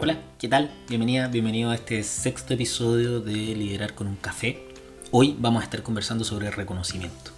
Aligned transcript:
Hola, 0.00 0.16
¿qué 0.38 0.46
tal? 0.46 0.70
Bienvenida, 0.88 1.26
bienvenido 1.26 1.72
a 1.72 1.74
este 1.74 2.04
sexto 2.04 2.54
episodio 2.54 3.18
de 3.18 3.32
Liderar 3.32 3.94
con 3.96 4.06
un 4.06 4.14
café. 4.14 4.62
Hoy 5.10 5.34
vamos 5.40 5.60
a 5.60 5.64
estar 5.64 5.82
conversando 5.82 6.22
sobre 6.22 6.52
reconocimiento 6.52 7.32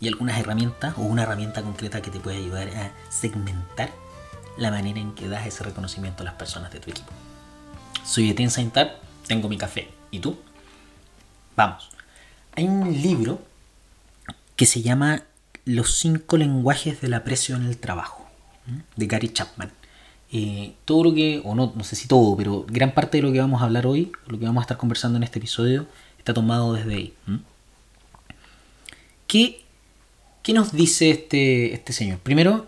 y 0.00 0.08
algunas 0.08 0.40
herramientas 0.40 0.94
o 0.96 1.02
una 1.02 1.24
herramienta 1.24 1.60
concreta 1.60 2.00
que 2.00 2.10
te 2.10 2.20
puede 2.20 2.38
ayudar 2.38 2.70
a 2.70 2.90
segmentar 3.10 3.92
la 4.56 4.70
manera 4.70 4.98
en 4.98 5.14
que 5.14 5.28
das 5.28 5.46
ese 5.46 5.62
reconocimiento 5.62 6.22
a 6.22 6.24
las 6.24 6.34
personas 6.36 6.72
de 6.72 6.80
tu 6.80 6.88
equipo. 6.88 7.12
Soy 8.02 8.30
Etienne 8.30 8.50
Saintar, 8.50 8.98
tengo 9.26 9.50
mi 9.50 9.58
café. 9.58 9.90
¿Y 10.10 10.20
tú? 10.20 10.38
Vamos. 11.54 11.90
Hay 12.56 12.64
un 12.64 13.02
libro 13.02 13.42
que 14.56 14.64
se 14.64 14.80
llama 14.80 15.24
Los 15.66 15.98
cinco 15.98 16.38
lenguajes 16.38 17.02
del 17.02 17.12
aprecio 17.12 17.56
en 17.56 17.66
el 17.66 17.76
trabajo, 17.76 18.26
de 18.96 19.06
Gary 19.06 19.28
Chapman. 19.28 19.70
Eh, 20.36 20.74
todo 20.84 21.04
lo 21.04 21.14
que, 21.14 21.40
o 21.44 21.54
no, 21.54 21.72
no 21.76 21.84
sé 21.84 21.94
si 21.94 22.08
todo, 22.08 22.36
pero 22.36 22.66
gran 22.68 22.92
parte 22.92 23.18
de 23.18 23.22
lo 23.22 23.30
que 23.30 23.38
vamos 23.38 23.62
a 23.62 23.66
hablar 23.66 23.86
hoy, 23.86 24.10
lo 24.26 24.36
que 24.36 24.44
vamos 24.44 24.62
a 24.62 24.64
estar 24.64 24.76
conversando 24.76 25.16
en 25.16 25.22
este 25.22 25.38
episodio, 25.38 25.86
está 26.18 26.34
tomado 26.34 26.72
desde 26.72 26.92
ahí. 26.92 27.14
¿Qué, 29.28 29.62
¿Qué, 30.42 30.52
nos 30.52 30.72
dice 30.72 31.10
este, 31.10 31.72
este 31.72 31.92
señor? 31.92 32.18
Primero, 32.18 32.66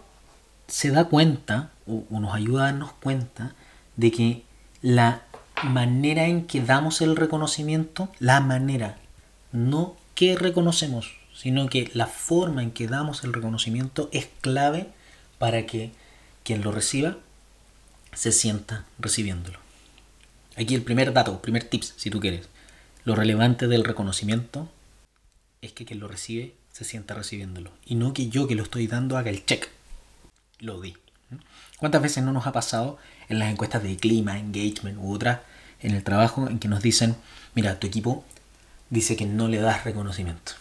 se 0.68 0.92
da 0.92 1.06
cuenta, 1.06 1.72
o, 1.88 2.04
o 2.08 2.20
nos 2.20 2.36
ayuda 2.36 2.62
a 2.62 2.66
darnos 2.66 2.92
cuenta, 2.92 3.56
de 3.96 4.12
que 4.12 4.44
la 4.80 5.22
manera 5.64 6.26
en 6.26 6.46
que 6.46 6.60
damos 6.60 7.00
el 7.00 7.16
reconocimiento, 7.16 8.08
la 8.20 8.38
manera, 8.38 8.96
no 9.50 9.96
que 10.14 10.36
reconocemos, 10.36 11.16
sino 11.34 11.68
que 11.68 11.90
la 11.94 12.06
forma 12.06 12.62
en 12.62 12.70
que 12.70 12.86
damos 12.86 13.24
el 13.24 13.32
reconocimiento 13.32 14.08
es 14.12 14.28
clave 14.40 14.86
para 15.38 15.66
que 15.66 15.90
quien 16.44 16.62
lo 16.62 16.70
reciba 16.70 17.16
se 18.16 18.32
sienta 18.32 18.86
recibiéndolo. 18.98 19.58
Aquí 20.56 20.74
el 20.74 20.82
primer 20.82 21.12
dato, 21.12 21.40
primer 21.42 21.64
tips, 21.64 21.94
si 21.96 22.10
tú 22.10 22.18
quieres. 22.18 22.48
Lo 23.04 23.14
relevante 23.14 23.68
del 23.68 23.84
reconocimiento 23.84 24.68
es 25.60 25.72
que 25.72 25.84
quien 25.84 26.00
lo 26.00 26.08
recibe 26.08 26.54
se 26.72 26.84
sienta 26.84 27.14
recibiéndolo. 27.14 27.70
Y 27.84 27.94
no 27.94 28.14
que 28.14 28.28
yo 28.28 28.48
que 28.48 28.54
lo 28.54 28.62
estoy 28.62 28.86
dando 28.86 29.18
haga 29.18 29.30
el 29.30 29.44
check. 29.44 29.68
Lo 30.58 30.80
di. 30.80 30.96
¿Cuántas 31.78 32.00
veces 32.00 32.24
no 32.24 32.32
nos 32.32 32.46
ha 32.46 32.52
pasado 32.52 32.98
en 33.28 33.38
las 33.38 33.50
encuestas 33.50 33.82
de 33.82 33.96
clima, 33.96 34.38
engagement 34.38 34.98
u 34.98 35.12
otras 35.12 35.40
en 35.80 35.94
el 35.94 36.02
trabajo 36.02 36.48
en 36.48 36.58
que 36.58 36.68
nos 36.68 36.82
dicen, 36.82 37.16
mira, 37.54 37.78
tu 37.78 37.86
equipo 37.86 38.24
dice 38.88 39.14
que 39.14 39.26
no 39.26 39.48
le 39.48 39.58
das 39.58 39.84
reconocimiento? 39.84 40.52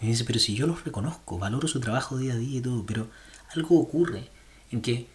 Y 0.00 0.06
dice, 0.06 0.24
pero 0.24 0.38
si 0.38 0.54
yo 0.54 0.66
los 0.66 0.84
reconozco, 0.84 1.38
valoro 1.38 1.68
su 1.68 1.80
trabajo 1.80 2.16
día 2.16 2.32
a 2.32 2.36
día 2.36 2.58
y 2.58 2.62
todo, 2.62 2.86
pero 2.86 3.08
algo 3.54 3.78
ocurre 3.78 4.28
en 4.70 4.80
que 4.80 5.06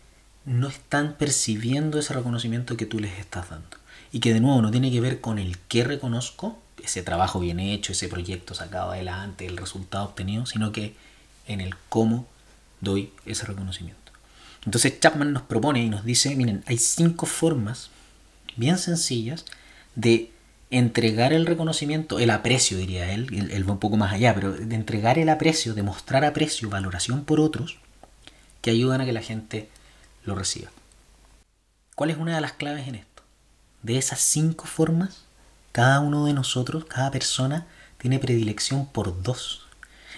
no 0.46 0.68
están 0.68 1.16
percibiendo 1.18 2.00
ese 2.00 2.14
reconocimiento 2.14 2.78
que 2.78 2.86
tú 2.86 3.00
les 3.00 3.18
estás 3.20 3.50
dando. 3.50 3.78
Y 4.12 4.20
que 4.20 4.34
de 4.34 4.40
nuevo 4.40 4.62
no 4.62 4.72
tiene 4.72 4.92
que 4.92 5.02
ver 5.02 5.22
con 5.22 5.40
el 5.40 5.58
que 5.58 5.84
reconozco, 5.84 6.60
ese 6.84 7.04
trabajo 7.04 7.40
bien 7.40 7.60
hecho, 7.60 7.92
ese 7.92 8.08
proyecto 8.08 8.54
sacado 8.54 8.92
adelante, 8.92 9.46
el 9.46 9.58
resultado 9.58 10.06
obtenido, 10.06 10.46
sino 10.46 10.72
que 10.72 10.96
en 11.48 11.62
el 11.62 11.76
cómo 11.90 12.28
doy 12.82 13.12
ese 13.26 13.46
reconocimiento. 13.46 14.12
Entonces 14.66 15.00
Chapman 15.00 15.34
nos 15.34 15.44
propone 15.44 15.84
y 15.84 15.90
nos 15.90 16.04
dice, 16.04 16.36
miren, 16.36 16.64
hay 16.66 16.78
cinco 16.78 17.26
formas 17.26 17.90
bien 18.56 18.78
sencillas 18.78 19.46
de 19.96 20.32
entregar 20.70 21.34
el 21.34 21.46
reconocimiento, 21.46 22.20
el 22.20 22.30
aprecio 22.30 22.78
diría 22.78 23.12
él, 23.12 23.28
él, 23.52 23.68
va 23.68 23.74
un 23.74 23.80
poco 23.80 23.98
más 23.98 24.14
allá, 24.14 24.34
pero 24.34 24.54
de 24.54 24.76
entregar 24.76 25.20
el 25.20 25.30
aprecio, 25.30 25.74
de 25.74 25.84
mostrar 25.84 26.24
aprecio, 26.24 26.70
valoración 26.70 27.26
por 27.26 27.40
otros, 27.40 27.78
que 28.62 28.72
ayudan 28.72 29.02
a 29.02 29.06
que 29.06 29.12
la 29.12 29.22
gente 29.22 29.70
lo 30.24 30.36
reciba. 30.36 30.70
¿Cuál 31.96 32.10
es 32.10 32.18
una 32.18 32.36
de 32.36 32.42
las 32.42 32.54
claves 32.54 32.88
en 32.88 32.96
esto? 32.96 33.24
De 33.84 33.98
esas 33.98 34.20
cinco 34.20 34.66
formas, 34.66 35.24
cada 35.72 36.00
uno 36.00 36.26
de 36.26 36.34
nosotros, 36.34 36.86
cada 36.86 37.12
persona, 37.12 37.68
tiene 37.98 38.20
predilección 38.20 38.86
por 38.86 39.22
dos. 39.22 39.68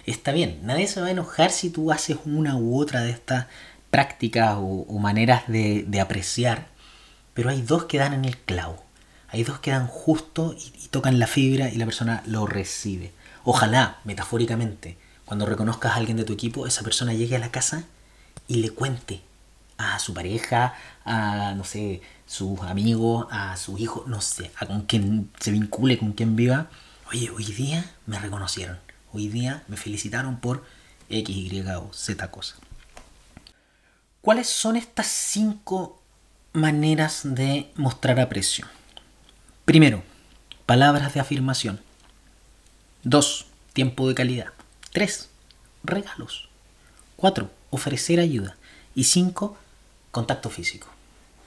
Está 0.05 0.31
bien, 0.31 0.59
nadie 0.63 0.87
se 0.87 1.01
va 1.01 1.07
a 1.07 1.11
enojar 1.11 1.51
si 1.51 1.69
tú 1.69 1.91
haces 1.91 2.17
una 2.25 2.55
u 2.55 2.79
otra 2.79 3.01
de 3.01 3.11
estas 3.11 3.47
prácticas 3.89 4.55
o, 4.57 4.97
maneras 4.99 5.43
de, 5.47 5.99
apreciar, 6.01 6.67
pero 7.33 7.49
hay 7.49 7.61
dos 7.61 7.85
que 7.85 7.99
dan 7.99 8.13
en 8.13 8.25
el 8.25 8.37
clavo. 8.37 8.83
Hay 9.29 9.43
dos 9.43 9.59
que 9.59 9.71
dan 9.71 9.87
justo 9.87 10.55
y, 10.57 10.85
y 10.85 10.87
tocan 10.89 11.19
la 11.19 11.27
fibra 11.27 11.69
y 11.69 11.75
la 11.75 11.85
persona 11.85 12.23
lo 12.25 12.45
recibe. 12.45 13.11
Ojalá, 13.43 13.99
metafóricamente, 14.03 14.97
cuando 15.25 15.45
reconozcas 15.45 15.93
a 15.93 15.95
alguien 15.95 16.17
de 16.17 16.23
tu 16.23 16.33
equipo, 16.33 16.67
esa 16.67 16.83
persona 16.83 17.13
llegue 17.13 17.35
a 17.35 17.39
la 17.39 17.51
casa 17.51 17.83
y 18.47 18.57
le 18.57 18.69
cuente 18.69 19.21
a 19.77 19.99
su 19.99 20.13
pareja, 20.13 20.75
a, 21.05 21.53
no 21.55 21.63
sé, 21.63 22.01
sus 22.25 22.59
amigos, 22.61 23.27
a 23.31 23.57
su 23.57 23.77
hijo, 23.77 24.05
no 24.07 24.21
sé, 24.21 24.51
a 24.57 24.65
con 24.65 24.83
quien 24.83 25.31
se 25.39 25.51
vincule, 25.51 25.97
con 25.97 26.13
quien 26.13 26.35
viva. 26.35 26.69
Oye, 27.11 27.29
hoy 27.29 27.45
día 27.45 27.91
me 28.05 28.19
reconocieron. 28.19 28.79
Hoy 29.11 29.27
día 29.27 29.63
me 29.67 29.77
felicitaron 29.77 30.39
por 30.39 30.63
X, 31.09 31.35
Y 31.35 31.61
o 31.61 31.93
Z 31.93 32.31
cosa. 32.31 32.55
¿Cuáles 34.21 34.47
son 34.47 34.75
estas 34.75 35.07
cinco 35.07 36.01
maneras 36.53 37.21
de 37.23 37.71
mostrar 37.75 38.19
aprecio? 38.19 38.65
Primero, 39.65 40.01
palabras 40.65 41.13
de 41.13 41.19
afirmación. 41.19 41.81
Dos, 43.03 43.47
tiempo 43.73 44.07
de 44.07 44.15
calidad. 44.15 44.47
Tres, 44.91 45.29
regalos. 45.83 46.49
Cuatro, 47.15 47.51
ofrecer 47.69 48.19
ayuda. 48.19 48.55
Y 48.95 49.03
cinco, 49.05 49.57
contacto 50.13 50.49
físico. 50.49 50.87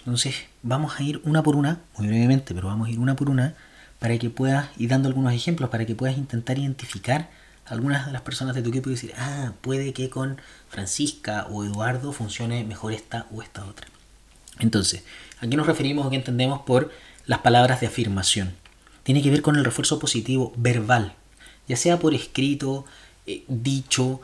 Entonces 0.01 0.35
vamos 0.63 0.99
a 0.99 1.03
ir 1.03 1.23
una 1.25 1.43
por 1.43 1.57
una, 1.57 1.81
muy 1.97 2.09
brevemente, 2.09 2.55
pero 2.55 2.67
vamos 2.67 2.89
a 2.89 2.91
ir 2.91 2.99
una 2.99 3.17
por 3.17 3.31
una 3.31 3.55
para 3.99 4.19
que 4.19 4.29
puedas 4.29 4.69
ir 4.77 4.91
dando 4.91 5.09
algunos 5.09 5.33
ejemplos, 5.33 5.71
para 5.71 5.87
que 5.87 5.95
puedas 5.95 6.19
intentar 6.19 6.59
identificar 6.59 7.31
algunas 7.65 8.07
de 8.07 8.13
las 8.13 8.23
personas 8.23 8.55
de 8.55 8.63
tu 8.63 8.69
equipo 8.69 8.91
y 8.91 8.93
decir, 8.95 9.13
ah, 9.17 9.53
puede 9.61 9.93
que 9.93 10.11
con 10.11 10.41
Francisca 10.69 11.47
o 11.49 11.65
Eduardo 11.65 12.13
funcione 12.13 12.65
mejor 12.65 12.93
esta 12.93 13.27
o 13.33 13.41
esta 13.41 13.65
otra. 13.65 13.87
Entonces, 14.59 15.05
aquí 15.41 15.57
nos 15.57 15.67
referimos 15.67 16.05
o 16.07 16.11
qué 16.11 16.17
entendemos 16.17 16.61
por 16.63 16.91
las 17.25 17.41
palabras 17.41 17.81
de 17.81 17.87
afirmación. 17.87 18.55
Tiene 19.05 19.23
que 19.23 19.31
ver 19.31 19.43
con 19.43 19.57
el 19.57 19.65
refuerzo 19.65 19.99
positivo 19.99 20.53
verbal, 20.57 21.15
ya 21.69 21.77
sea 21.77 21.99
por 21.99 22.15
escrito, 22.15 22.85
eh, 23.27 23.45
dicho, 23.49 24.21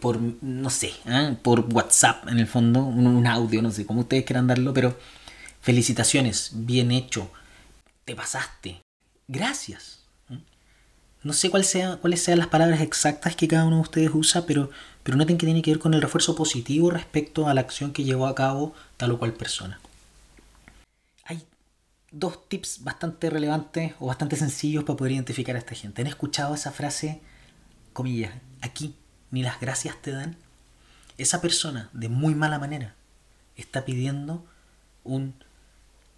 por, 0.00 0.18
no 0.42 0.68
sé, 0.68 0.92
¿ah? 1.06 1.36
por 1.42 1.60
WhatsApp 1.72 2.26
en 2.28 2.40
el 2.40 2.48
fondo, 2.48 2.80
un, 2.80 3.24
audio, 3.28 3.62
no 3.62 3.70
sé 3.70 3.86
cómo 3.86 4.00
ustedes 4.00 4.24
quieran 4.24 4.48
darlo, 4.48 4.74
pero 4.74 4.98
felicitaciones, 5.60 6.50
bien 6.54 6.90
hecho, 6.90 7.30
te 8.04 8.16
pasaste, 8.16 8.82
gracias. 9.28 10.00
No 11.22 11.34
sé 11.34 11.50
sea, 11.62 11.98
cuáles 11.98 12.22
sean 12.22 12.38
las 12.38 12.48
palabras 12.48 12.80
exactas 12.80 13.36
que 13.36 13.46
cada 13.46 13.64
uno 13.64 13.76
de 13.76 13.82
ustedes 13.82 14.10
usa, 14.12 14.44
pero, 14.44 14.70
pero 15.04 15.16
noten 15.16 15.38
que 15.38 15.46
tiene 15.46 15.62
que 15.62 15.70
ver 15.70 15.78
con 15.78 15.94
el 15.94 16.02
refuerzo 16.02 16.34
positivo 16.34 16.90
respecto 16.90 17.46
a 17.46 17.54
la 17.54 17.60
acción 17.60 17.92
que 17.92 18.02
llevó 18.02 18.26
a 18.26 18.34
cabo 18.34 18.74
tal 18.96 19.12
o 19.12 19.18
cual 19.20 19.34
persona. 19.34 19.78
Hay 21.24 21.44
dos 22.10 22.48
tips 22.48 22.82
bastante 22.82 23.30
relevantes 23.30 23.92
o 24.00 24.06
bastante 24.06 24.34
sencillos 24.34 24.82
para 24.82 24.96
poder 24.96 25.12
identificar 25.12 25.54
a 25.54 25.60
esta 25.60 25.76
gente. 25.76 26.00
¿Han 26.00 26.08
escuchado 26.08 26.54
esa 26.54 26.72
frase, 26.72 27.20
comillas, 27.92 28.32
aquí 28.62 28.96
ni 29.30 29.42
las 29.42 29.60
gracias 29.60 30.00
te 30.00 30.12
dan, 30.12 30.36
esa 31.18 31.40
persona 31.40 31.90
de 31.92 32.08
muy 32.08 32.34
mala 32.34 32.58
manera 32.58 32.94
está 33.56 33.84
pidiendo 33.84 34.44
un 35.04 35.34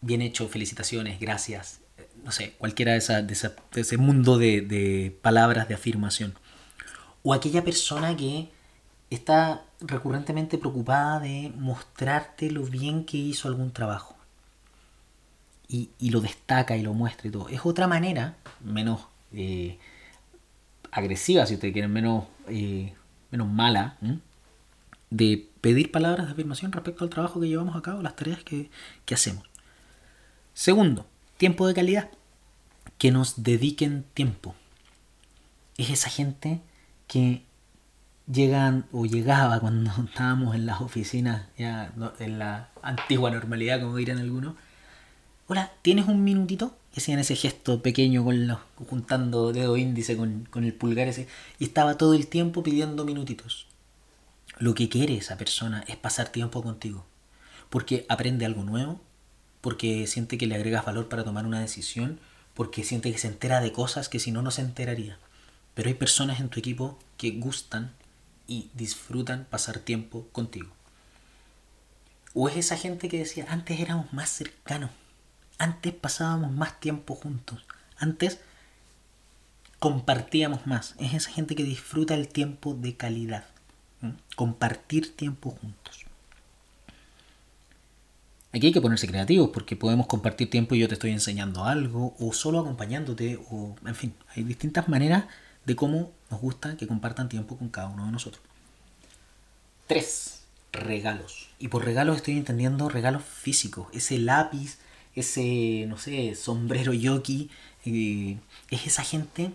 bien 0.01 0.23
hecho, 0.23 0.49
felicitaciones, 0.49 1.21
gracias, 1.21 1.81
no 2.25 2.33
sé, 2.33 2.53
cualquiera 2.59 2.93
de, 2.93 2.99
esa, 2.99 3.23
de, 3.23 3.37
ese 3.75 3.97
mundo 3.97 4.39
de, 4.39 4.61
de 4.61 5.17
palabras 5.23 5.69
de 5.69 5.75
afirmación. 5.75 6.35
O 7.23 7.35
aquella 7.35 7.65
persona 7.65 8.17
que 8.17 8.49
está 9.11 9.65
recurrentemente 9.81 10.59
preocupada 10.59 11.21
de 11.21 11.53
mostrarte 11.57 12.51
lo 12.51 12.65
bien 12.65 13.05
que 13.05 13.17
hizo 13.17 13.49
algún 13.49 13.73
trabajo. 13.73 14.17
Y, 15.69 15.91
y, 15.99 16.11
lo 16.11 16.21
destaca 16.21 16.77
y 16.77 16.83
lo 16.83 16.93
muestra 16.93 17.29
y 17.29 17.31
todo. 17.31 17.49
Es 17.49 17.65
otra 17.65 17.87
manera, 17.87 18.37
menos 18.61 19.07
eh, 19.33 19.79
agresiva, 20.91 21.47
si 21.47 21.55
ustedes 21.55 21.73
quieren, 21.73 21.91
menos 21.91 22.25
eh, 22.49 22.93
menos 23.33 23.49
mala, 23.49 23.97
de 25.11 25.49
pedir 25.61 25.91
palabras 25.91 26.27
de 26.27 26.33
afirmación 26.33 26.71
respecto 26.71 27.03
al 27.03 27.11
trabajo 27.11 27.41
que 27.41 27.49
llevamos 27.49 27.75
a 27.75 27.83
cabo, 27.83 28.03
las 28.03 28.15
tareas 28.15 28.45
que, 28.45 28.71
hacemos. 29.13 29.45
Segundo, 30.55 31.07
tiempo 31.39 31.67
de 31.67 31.75
calidad. 31.75 32.11
Que 32.99 33.11
nos 33.11 33.43
dediquen 33.43 34.05
tiempo. 34.15 34.55
Es 35.77 35.91
esa 35.91 36.09
gente 36.09 36.61
que 37.09 37.43
llegan 38.31 38.87
o 38.93 39.07
llegaba 39.07 39.59
cuando 39.61 39.91
estábamos 40.05 40.55
en 40.55 40.67
las 40.67 40.81
oficinas, 40.81 41.47
ya 41.59 41.93
en 42.21 42.39
la 42.39 42.69
antigua 42.83 43.31
normalidad, 43.31 43.81
como 43.81 43.97
dirían 43.97 44.19
algunos. 44.19 44.55
Hola, 45.55 45.71
¿tienes 45.83 46.09
un 46.09 46.25
minutito? 46.25 46.75
Y 46.97 47.01
hacían 47.01 47.19
ese 47.19 47.37
gesto 47.37 47.83
pequeño 47.83 48.25
con 48.25 48.47
los, 48.47 48.59
juntando 48.89 49.53
dedo 49.53 49.77
índice 49.77 50.17
con, 50.17 50.49
con 50.51 50.65
el 50.65 50.73
pulgar 50.73 51.09
ese. 51.09 51.29
Y 51.59 51.65
estaba 51.65 51.99
todo 51.99 52.15
el 52.15 52.27
tiempo 52.27 52.63
pidiendo 52.63 53.05
minutitos. 53.05 53.67
Lo 54.57 54.73
que 54.73 54.89
quiere 54.89 55.15
esa 55.15 55.37
persona 55.37 55.85
es 55.89 55.97
pasar 55.97 56.31
tiempo 56.31 56.63
contigo. 56.63 57.05
Porque 57.69 58.07
aprende 58.09 58.47
algo 58.47 58.65
nuevo, 58.65 59.03
porque 59.61 60.07
siente 60.07 60.39
que 60.39 60.47
le 60.47 60.55
agregas 60.55 60.87
valor 60.87 61.11
para 61.11 61.23
tomar 61.23 61.45
una 61.45 61.61
decisión, 61.61 62.19
porque 62.55 62.83
siente 62.83 63.13
que 63.13 63.19
se 63.19 63.29
entera 63.29 63.61
de 63.61 63.73
cosas 63.73 64.09
que 64.09 64.21
si 64.21 64.33
no, 64.33 64.41
no 64.41 64.53
se 64.53 64.63
enteraría. 64.63 65.19
Pero 65.75 65.89
hay 65.89 65.95
personas 65.95 66.41
en 66.41 66.49
tu 66.49 66.61
equipo 66.61 66.99
que 67.19 67.33
gustan 67.33 67.93
y 68.47 68.71
disfrutan 68.73 69.47
pasar 69.51 69.81
tiempo 69.81 70.27
contigo. 70.33 70.71
O 72.33 72.49
es 72.49 72.57
esa 72.57 72.79
gente 72.79 73.11
que 73.11 73.19
decía, 73.19 73.45
antes 73.51 73.81
éramos 73.81 74.15
más 74.15 74.31
cercanos, 74.31 74.89
antes 75.63 75.95
pasábamos 75.95 76.51
más 76.51 76.81
tiempo 76.81 77.15
juntos, 77.15 77.65
antes 77.97 78.41
compartíamos 79.79 80.67
más. 80.67 80.97
Es 80.99 81.15
esa 81.15 81.31
gente 81.31 81.55
que 81.55 81.63
disfruta 81.63 82.15
el 82.15 82.27
tiempo 82.27 82.75
de 82.75 82.97
calidad. 82.97 83.45
Compartir 84.35 85.15
tiempo 85.15 85.51
juntos. 85.51 86.05
Aquí 88.53 88.67
hay 88.67 88.73
que 88.73 88.81
ponerse 88.81 89.07
creativos 89.07 89.51
porque 89.51 89.77
podemos 89.77 90.09
compartir 90.09 90.51
tiempo 90.51 90.75
y 90.75 90.81
yo 90.81 90.89
te 90.89 90.95
estoy 90.95 91.13
enseñando 91.13 91.65
algo 91.65 92.17
o 92.19 92.33
solo 92.33 92.59
acompañándote 92.59 93.39
o 93.51 93.77
en 93.87 93.95
fin, 93.95 94.15
hay 94.35 94.43
distintas 94.43 94.89
maneras 94.89 95.25
de 95.65 95.77
cómo 95.77 96.11
nos 96.29 96.41
gusta 96.41 96.77
que 96.77 96.89
compartan 96.89 97.29
tiempo 97.29 97.57
con 97.57 97.69
cada 97.69 97.87
uno 97.87 98.05
de 98.07 98.13
nosotros. 98.13 98.43
Tres, 99.87 100.43
regalos. 100.73 101.51
Y 101.61 101.69
por 101.69 101.85
regalos 101.85 102.17
estoy 102.17 102.37
entendiendo 102.37 102.89
regalos 102.89 103.23
físicos. 103.23 103.87
Ese 103.93 104.19
lápiz, 104.19 104.79
ese, 105.15 105.87
no 105.89 105.99
sé, 105.99 106.35
sombrero 106.35 106.93
yoki. 106.93 107.51
Eh, 107.85 108.39
es 108.71 108.87
esa 108.87 109.03
gente 109.03 109.53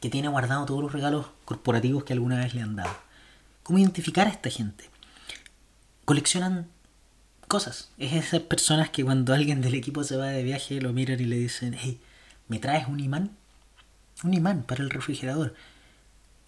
que 0.00 0.10
tiene 0.10 0.28
guardado 0.28 0.66
todos 0.66 0.82
los 0.82 0.92
regalos 0.92 1.26
corporativos 1.44 2.04
que 2.04 2.12
alguna 2.12 2.38
vez 2.38 2.54
le 2.54 2.62
han 2.62 2.76
dado. 2.76 2.94
¿Cómo 3.62 3.78
identificar 3.78 4.26
a 4.26 4.30
esta 4.30 4.50
gente? 4.50 4.84
Coleccionan 6.04 6.68
cosas. 7.48 7.90
Es 7.98 8.12
esas 8.12 8.40
personas 8.42 8.90
que 8.90 9.04
cuando 9.04 9.34
alguien 9.34 9.60
del 9.60 9.74
equipo 9.74 10.04
se 10.04 10.16
va 10.16 10.28
de 10.28 10.42
viaje 10.42 10.80
lo 10.80 10.92
miran 10.92 11.20
y 11.20 11.24
le 11.24 11.36
dicen, 11.36 11.76
hey, 11.78 12.00
¿me 12.46 12.58
traes 12.58 12.86
un 12.88 13.00
imán? 13.00 13.36
Un 14.22 14.34
imán 14.34 14.62
para 14.62 14.82
el 14.82 14.90
refrigerador. 14.90 15.54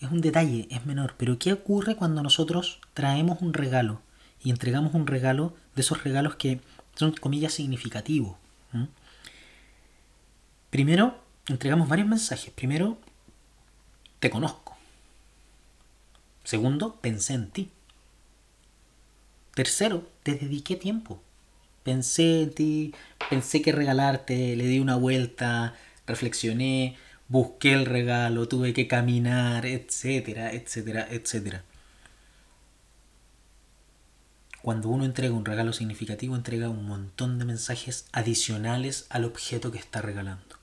Es 0.01 0.11
un 0.11 0.21
detalle, 0.21 0.67
es 0.71 0.87
menor. 0.87 1.15
Pero 1.19 1.39
¿qué 1.39 1.53
ocurre 1.53 1.97
cuando 1.97 2.23
nosotros 2.23 2.81
traemos 2.95 3.43
un 3.43 3.53
regalo 3.53 4.01
y 4.43 4.51
entregamos 4.51 4.95
un 4.95 5.07
regalo 5.07 5.55
de 5.75 5.83
esos 5.83 6.03
regalos 6.05 6.37
que 6.37 6.61
son, 6.95 7.13
comillas, 7.13 7.55
significativos? 7.55 8.37
Primero, 10.71 11.19
entregamos 11.49 11.89
varios 11.89 12.07
mensajes. 12.07 12.53
Primero, 12.53 12.99
te 14.21 14.31
conozco. 14.31 14.77
Segundo, 16.45 16.97
pensé 17.01 17.35
en 17.35 17.51
ti. 17.51 17.71
Tercero, 19.55 20.09
te 20.23 20.35
dediqué 20.35 20.77
tiempo. 20.77 21.21
Pensé 21.83 22.43
en 22.43 22.55
ti, 22.55 22.95
pensé 23.29 23.63
que 23.63 23.73
regalarte, 23.73 24.55
le 24.55 24.65
di 24.67 24.79
una 24.79 24.97
vuelta, 24.97 25.75
reflexioné, 26.07 26.97
busqué 27.29 27.73
el 27.73 27.87
regalo, 27.87 28.49
tuve 28.49 28.73
que 28.75 28.87
caminar, 28.87 29.67
etcétera, 29.67 30.53
etcétera, 30.53 31.07
etcétera. 31.11 31.65
Cuando 34.63 34.89
uno 34.89 35.05
entrega 35.05 35.35
un 35.35 35.45
regalo 35.45 35.73
significativo, 35.73 36.37
entrega 36.37 36.69
un 36.69 36.87
montón 36.87 37.39
de 37.39 37.45
mensajes 37.45 38.07
adicionales 38.13 39.07
al 39.09 39.25
objeto 39.25 39.73
que 39.73 39.79
está 39.79 40.03
regalando. 40.03 40.57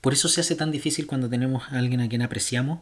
Por 0.00 0.12
eso 0.12 0.28
se 0.28 0.42
hace 0.42 0.54
tan 0.54 0.70
difícil 0.70 1.06
cuando 1.06 1.30
tenemos 1.30 1.62
a 1.72 1.78
alguien 1.78 2.02
a 2.02 2.08
quien 2.08 2.20
apreciamos 2.20 2.80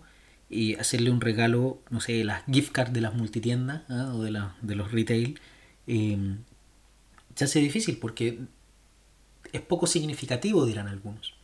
y 0.50 0.74
hacerle 0.74 1.10
un 1.10 1.20
regalo, 1.20 1.80
no 1.88 2.00
sé, 2.00 2.24
las 2.24 2.42
gift 2.50 2.72
cards 2.72 2.92
de 2.92 3.00
las 3.00 3.14
multitiendas 3.14 3.82
¿ah? 3.88 4.10
o 4.12 4.22
de, 4.22 4.42
de, 4.60 4.74
los 4.74 4.90
retail. 4.90 5.38
Eh, 5.86 6.36
se 7.36 7.44
hace 7.44 7.60
difícil 7.60 7.98
porque 7.98 8.40
es 9.52 9.60
poco 9.60 9.86
significativo, 9.86 10.66
dirán 10.66 10.88
algunos. 10.88 11.34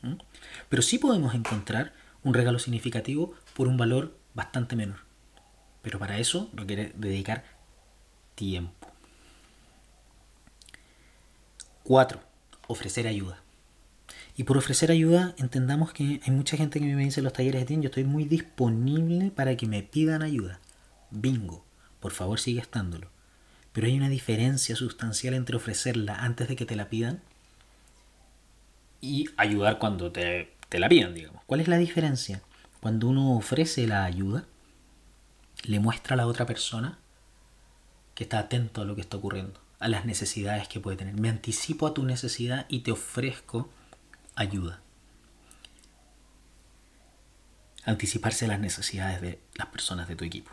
Pero 0.68 0.82
sí 0.82 0.98
podemos 0.98 1.34
encontrar 1.34 1.92
un 2.24 2.34
regalo 2.34 2.58
significativo 2.58 3.34
por 3.54 3.68
un 3.68 3.76
valor 3.76 4.16
bastante 4.34 4.76
menor. 4.76 4.98
Pero 5.82 5.98
para 5.98 6.18
eso 6.18 6.50
requiere 6.54 6.92
dedicar 6.96 7.44
tiempo. 8.38 8.86
4. 11.82 12.20
Ofrecer 12.68 13.08
ayuda. 13.08 13.42
Y 14.36 14.44
por 14.44 14.56
ofrecer 14.56 14.92
ayuda 14.92 15.34
entendamos 15.38 15.92
que 15.92 16.20
hay 16.24 16.30
mucha 16.30 16.56
gente 16.56 16.78
que 16.78 16.86
me 16.86 17.04
dice 17.04 17.18
en 17.18 17.24
los 17.24 17.32
talleres 17.32 17.62
de 17.62 17.66
TIN, 17.66 17.82
yo 17.82 17.88
estoy 17.88 18.04
muy 18.04 18.24
disponible 18.24 19.32
para 19.32 19.56
que 19.56 19.66
me 19.66 19.82
pidan 19.82 20.22
ayuda. 20.22 20.60
Bingo, 21.10 21.64
por 21.98 22.12
favor 22.12 22.38
sigue 22.38 22.60
estándolo. 22.60 23.10
Pero 23.72 23.88
hay 23.88 23.96
una 23.96 24.08
diferencia 24.08 24.76
sustancial 24.76 25.34
entre 25.34 25.56
ofrecerla 25.56 26.22
antes 26.22 26.46
de 26.46 26.54
que 26.54 26.66
te 26.66 26.76
la 26.76 26.88
pidan 26.88 27.20
y 29.00 29.28
ayudar 29.36 29.78
cuando 29.78 30.12
te, 30.12 30.54
la 30.70 30.88
pidan, 30.88 31.14
digamos. 31.14 31.42
¿Cuál 31.46 31.60
es 31.60 31.68
la 31.68 31.78
diferencia? 31.78 32.42
Cuando 32.80 33.08
uno 33.08 33.36
ofrece 33.36 33.88
la 33.88 34.04
ayuda, 34.04 34.44
le 35.64 35.80
muestra 35.80 36.14
a 36.14 36.16
la 36.16 36.28
otra 36.28 36.46
persona 36.46 36.98
que 38.18 38.24
está 38.24 38.40
atento 38.40 38.82
a 38.82 38.84
lo 38.84 38.96
que 38.96 39.00
está 39.00 39.16
ocurriendo, 39.16 39.60
a 39.78 39.86
las 39.86 40.04
necesidades 40.04 40.66
que 40.66 40.80
puede 40.80 40.96
tener. 40.96 41.14
Me 41.14 41.28
anticipo 41.28 41.86
a 41.86 41.94
tu 41.94 42.02
necesidad 42.02 42.66
y 42.68 42.80
te 42.80 42.90
ofrezco 42.90 43.70
ayuda. 44.34 44.80
Anticiparse 47.84 48.46
a 48.46 48.48
las 48.48 48.58
necesidades 48.58 49.20
de 49.20 49.38
las 49.54 49.68
personas 49.68 50.08
de 50.08 50.16
tu 50.16 50.24
equipo. 50.24 50.50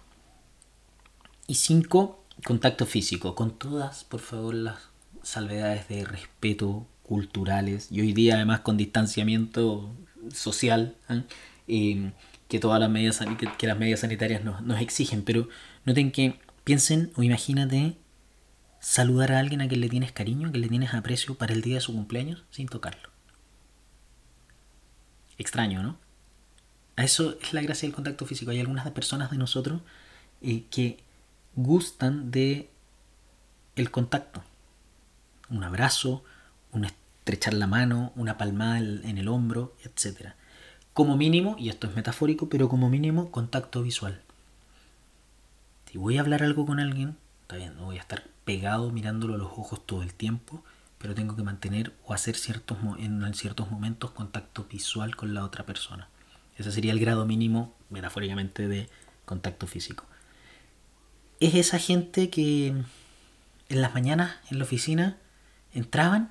Y 1.47 1.55
cinco, 1.55 2.23
contacto 2.45 2.85
físico, 2.85 3.33
con 3.33 3.57
todas, 3.57 4.03
por 4.03 4.19
favor, 4.19 4.53
las 4.53 4.77
salvedades 5.23 5.87
de 5.87 6.05
respeto 6.05 6.85
culturales 7.01 7.87
y 7.91 8.01
hoy 8.01 8.13
día 8.13 8.35
además 8.35 8.59
con 8.59 8.77
distanciamiento 8.77 9.91
social 10.31 10.95
¿eh? 11.09 11.23
Em, 11.67 12.11
que 12.47 12.59
todas 12.59 12.79
las 12.79 12.91
medidas 12.91 13.19
que, 13.57 13.67
las 13.67 13.79
medidas 13.79 14.01
sanitarias 14.01 14.43
nos, 14.43 14.79
exigen 14.79 15.23
pero 15.23 15.49
noten 15.83 16.11
que 16.11 16.39
piensen 16.65 17.13
o 17.15 17.23
imagínate 17.23 17.97
saludar 18.81 19.31
a 19.31 19.39
alguien 19.39 19.61
a 19.61 19.69
quien 19.69 19.79
le 19.79 19.87
tienes 19.87 20.11
cariño 20.11 20.49
a 20.49 20.51
quien 20.51 20.61
le 20.61 20.67
tienes 20.67 20.93
aprecio 20.93 21.35
para 21.35 21.53
el 21.53 21.61
día 21.61 21.75
de 21.75 21.81
su 21.81 21.93
cumpleaños 21.93 22.43
sin 22.51 22.67
tocarlo 22.67 23.09
extraño 25.37 25.81
no 25.81 25.97
a 26.97 27.05
eso 27.05 27.37
es 27.41 27.53
la 27.53 27.61
gracia 27.61 27.87
del 27.87 27.95
contacto 27.95 28.25
físico 28.25 28.51
hay 28.51 28.59
algunas 28.59 28.89
personas 28.91 29.31
de 29.31 29.37
nosotros 29.37 29.81
eh, 30.41 30.65
que 30.69 30.99
gustan 31.55 32.31
de 32.31 32.69
el 33.77 33.89
contacto 33.89 34.43
un 35.49 35.63
abrazo 35.63 36.25
un 36.75 36.85
estrechar 36.85 37.55
la 37.55 37.65
mano, 37.65 38.11
una 38.15 38.37
palmada 38.37 38.77
en 38.77 39.17
el 39.17 39.27
hombro, 39.27 39.75
etc. 39.83 40.33
Como 40.93 41.17
mínimo, 41.17 41.55
y 41.57 41.69
esto 41.69 41.87
es 41.87 41.95
metafórico, 41.95 42.49
pero 42.49 42.69
como 42.69 42.87
mínimo 42.87 43.31
contacto 43.31 43.81
visual. 43.81 44.21
Si 45.95 45.99
voy 45.99 46.17
a 46.17 46.19
hablar 46.19 46.43
algo 46.43 46.65
con 46.65 46.81
alguien, 46.81 47.15
está 47.43 47.55
bien, 47.55 47.77
no 47.77 47.85
voy 47.85 47.95
a 47.95 48.01
estar 48.01 48.25
pegado 48.43 48.91
mirándolo 48.91 49.35
a 49.35 49.37
los 49.37 49.47
ojos 49.47 49.79
todo 49.85 50.03
el 50.03 50.13
tiempo, 50.13 50.61
pero 50.97 51.15
tengo 51.15 51.37
que 51.37 51.43
mantener 51.43 51.93
o 52.05 52.13
hacer 52.13 52.35
ciertos, 52.35 52.77
en 52.99 53.33
ciertos 53.33 53.71
momentos 53.71 54.11
contacto 54.11 54.65
visual 54.69 55.15
con 55.15 55.33
la 55.33 55.45
otra 55.45 55.65
persona. 55.65 56.09
Ese 56.57 56.73
sería 56.73 56.91
el 56.91 56.99
grado 56.99 57.25
mínimo, 57.25 57.73
metafóricamente, 57.89 58.67
de 58.67 58.89
contacto 59.23 59.67
físico. 59.67 60.03
Es 61.39 61.55
esa 61.55 61.79
gente 61.79 62.29
que 62.29 62.67
en 63.69 63.81
las 63.81 63.93
mañanas 63.93 64.35
en 64.51 64.57
la 64.57 64.65
oficina 64.65 65.15
entraban 65.73 66.29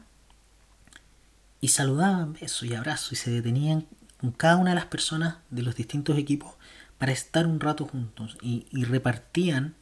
y 1.63 1.69
saludaban, 1.69 2.35
besos 2.35 2.65
y 2.65 2.75
abrazos 2.75 3.13
y 3.13 3.17
se 3.17 3.31
detenían 3.31 3.87
con 4.21 4.31
cada 4.33 4.59
una 4.59 4.73
de 4.73 4.77
las 4.77 4.87
personas 4.87 5.37
de 5.49 5.63
los 5.63 5.75
distintos 5.75 6.19
equipos 6.19 6.53
para 7.05 7.13
estar 7.13 7.47
un 7.47 7.61
rato 7.61 7.85
juntos 7.85 8.39
y, 8.41 8.65
repartían 8.85 9.75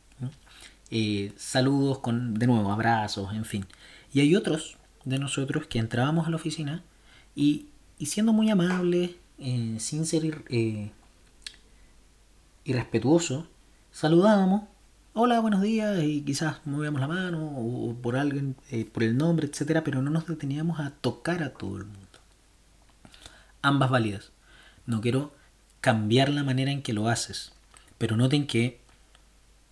eh, 0.91 1.33
saludos 1.37 2.00
con, 2.00 2.35
de 2.35 2.49
nuevo, 2.49 2.73
abrazos, 2.73 3.33
en 3.33 3.45
fin. 3.45 3.64
Y 4.12 4.19
hay 4.19 4.35
otros 4.35 4.76
de 5.05 5.21
nosotros 5.21 5.69
que 5.69 5.79
entrábamos 5.79 6.26
a 6.26 6.31
la 6.31 6.35
oficina 6.35 6.83
y, 7.37 7.69
siendo 8.00 8.33
muy 8.33 8.50
amables, 8.50 9.12
eh, 9.38 9.76
sin 9.79 10.05
ser 10.05 10.43
eh, 10.49 10.91
saludábamos 13.93 14.62
hola, 15.12 15.38
buenos 15.38 15.62
días, 15.62 16.02
y 16.02 16.23
quizás 16.23 16.57
movíamos 16.64 17.00
la 17.00 17.07
mano 17.07 17.52
o 17.57 17.95
por 18.02 18.17
alguien, 18.17 18.57
eh, 18.73 18.85
por 18.85 19.05
el 19.05 19.17
nombre, 19.17 19.47
etcétera, 19.47 19.85
pero 19.85 20.02
no 20.02 20.11
nos 20.11 20.26
deteníamos 20.26 20.81
a 20.81 20.91
tocar 20.91 21.45
a 21.45 21.52
todo 21.52 21.76
el 21.76 21.85
mundo. 21.85 22.19
Ambas 23.62 23.91
válidas. 23.91 24.33
No 24.87 25.00
quiero 25.00 25.41
cambiar 25.83 26.29
la 26.29 26.45
manera 26.45 26.71
en 26.71 26.81
que 26.81 26.93
lo 26.93 27.09
haces, 27.09 27.53
pero 27.99 28.17
noten 28.17 28.47
que 28.47 28.81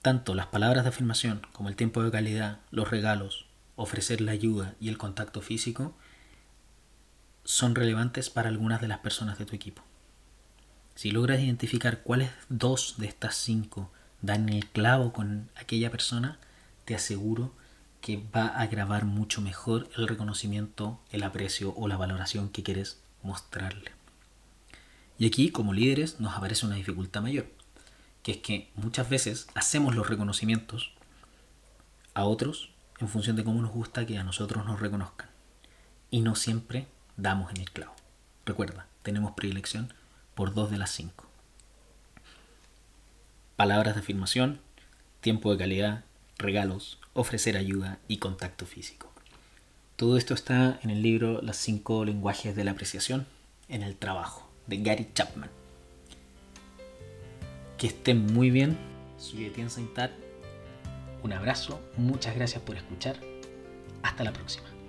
tanto 0.02 0.34
las 0.34 0.46
palabras 0.46 0.82
de 0.82 0.88
afirmación 0.88 1.46
como 1.52 1.68
el 1.68 1.76
tiempo 1.76 2.02
de 2.02 2.10
calidad, 2.10 2.58
los 2.72 2.90
regalos, 2.90 3.46
ofrecer 3.76 4.20
la 4.20 4.32
ayuda 4.32 4.74
y 4.80 4.88
el 4.88 4.98
contacto 4.98 5.40
físico 5.40 5.94
son 7.44 7.76
relevantes 7.76 8.28
para 8.28 8.48
algunas 8.48 8.80
de 8.80 8.88
las 8.88 8.98
personas 8.98 9.38
de 9.38 9.46
tu 9.46 9.54
equipo. 9.54 9.82
Si 10.96 11.12
logras 11.12 11.38
identificar 11.38 12.02
cuáles 12.02 12.30
dos 12.48 12.96
de 12.98 13.06
estas 13.06 13.36
cinco 13.36 13.92
dan 14.20 14.48
el 14.48 14.66
clavo 14.66 15.12
con 15.12 15.48
aquella 15.54 15.92
persona, 15.92 16.38
te 16.86 16.96
aseguro 16.96 17.54
que 18.00 18.20
va 18.34 18.48
a 18.48 18.66
grabar 18.66 19.04
mucho 19.04 19.40
mejor 19.40 19.88
el 19.96 20.08
reconocimiento, 20.08 20.98
el 21.12 21.22
aprecio 21.22 21.72
o 21.76 21.86
la 21.86 21.96
valoración 21.96 22.48
que 22.48 22.64
quieres 22.64 22.98
mostrarle. 23.22 23.99
Y 25.20 25.26
aquí, 25.26 25.50
como 25.50 25.74
líderes, 25.74 26.18
nos 26.18 26.34
aparece 26.34 26.64
una 26.64 26.76
dificultad 26.76 27.20
mayor, 27.20 27.44
que 28.22 28.32
es 28.32 28.38
que 28.38 28.70
muchas 28.74 29.10
veces 29.10 29.48
hacemos 29.54 29.94
los 29.94 30.08
reconocimientos 30.08 30.92
a 32.14 32.24
otros 32.24 32.70
en 33.00 33.08
función 33.08 33.36
de 33.36 33.44
cómo 33.44 33.60
nos 33.60 33.70
gusta 33.70 34.06
que 34.06 34.16
a 34.16 34.24
nosotros 34.24 34.64
nos 34.64 34.80
reconozcan. 34.80 35.28
Y 36.10 36.22
no 36.22 36.36
siempre 36.36 36.86
damos 37.18 37.50
en 37.50 37.58
el 37.60 37.70
clavo. 37.70 37.94
Recuerda, 38.46 38.86
tenemos 39.02 39.32
predilección 39.32 39.92
por 40.34 40.54
dos 40.54 40.70
de 40.70 40.78
las 40.78 40.90
cinco. 40.90 41.26
Palabras 43.56 43.96
de 43.96 44.00
afirmación, 44.00 44.58
tiempo 45.20 45.52
de 45.52 45.58
calidad, 45.58 46.04
regalos, 46.38 46.98
ofrecer 47.12 47.58
ayuda 47.58 47.98
y 48.08 48.16
contacto 48.16 48.64
físico. 48.64 49.12
Todo 49.96 50.16
esto 50.16 50.32
está 50.32 50.80
en 50.82 50.88
el 50.88 51.02
libro 51.02 51.42
Las 51.42 51.58
cinco 51.58 52.06
lenguajes 52.06 52.56
de 52.56 52.64
la 52.64 52.70
apreciación 52.70 53.26
en 53.68 53.82
el 53.82 53.96
trabajo 53.96 54.49
de 54.70 54.78
Gary 54.78 55.08
Chapman. 55.12 55.50
Que 57.76 57.88
estén 57.88 58.26
muy 58.32 58.50
bien. 58.50 58.78
Soy 59.18 59.44
Etienne 59.44 59.70
Saintat. 59.70 60.12
Un 61.22 61.32
abrazo, 61.34 61.80
muchas 61.98 62.34
gracias 62.34 62.62
por 62.62 62.76
escuchar. 62.76 63.16
Hasta 64.02 64.24
la 64.24 64.32
próxima. 64.32 64.79